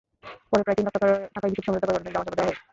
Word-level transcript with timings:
পরে 0.49 0.63
প্রায় 0.63 0.77
তিন 0.77 0.85
লাখ 0.87 0.93
টাকায় 1.33 1.51
বিষয়টি 1.51 1.65
সমঝোতা 1.65 1.85
করে 1.87 1.95
ঘটনাটি 1.95 2.13
ধামাচাপা 2.15 2.37
দেওয়া 2.37 2.49
হয়। 2.49 2.57